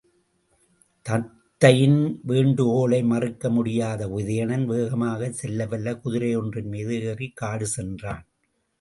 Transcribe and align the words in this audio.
தத்தையின் 1.05 1.99
வேண்டுகோளை 2.23 3.03
மறுக்க 3.03 3.49
முடியாத 3.49 4.07
உதயணன், 4.07 4.65
வேகமாகச் 4.65 5.45
செல்லவல்ல 5.45 5.97
குதிரை 5.99 6.37
ஒன்றின்மீது 6.37 7.01
ஏறிக் 7.03 7.37
காடு 7.37 7.67
சென்றான். 7.67 8.25